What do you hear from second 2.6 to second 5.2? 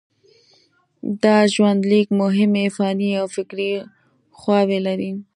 فني او فکري خواوې لري.